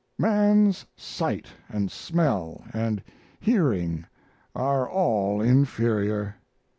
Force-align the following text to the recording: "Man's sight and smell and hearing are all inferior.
"Man's 0.17 0.83
sight 0.95 1.45
and 1.69 1.91
smell 1.91 2.63
and 2.73 3.03
hearing 3.39 4.07
are 4.55 4.89
all 4.89 5.39
inferior. 5.41 6.37